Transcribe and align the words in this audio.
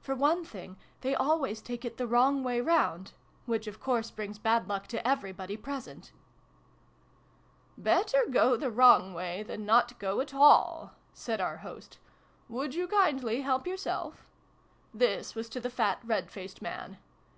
For 0.00 0.14
one 0.14 0.46
thing, 0.46 0.78
they 1.02 1.14
always 1.14 1.60
take 1.60 1.84
it 1.84 1.98
the 1.98 2.06
wrong 2.06 2.42
way 2.42 2.58
round 2.58 3.12
which 3.44 3.66
of 3.66 3.80
course 3.80 4.10
brings 4.10 4.38
bad 4.38 4.66
luck 4.66 4.86
to 4.86 5.06
everybody 5.06 5.58
present!"" 5.58 6.10
Better 7.76 8.24
go 8.30 8.56
the 8.56 8.70
wrong 8.70 9.12
way 9.12 9.42
than 9.42 9.66
not 9.66 9.98
go 9.98 10.22
at 10.22 10.32
all!" 10.32 10.94
said 11.12 11.38
our 11.38 11.58
host. 11.58 11.98
"Would 12.48 12.74
you 12.74 12.88
kindly 12.88 13.42
help 13.42 13.66
yourself?" 13.66 14.30
(This 14.94 15.34
was 15.34 15.50
to 15.50 15.60
the 15.60 15.68
fat 15.68 16.00
red 16.02 16.30
faced 16.30 16.62
man.) 16.62 16.96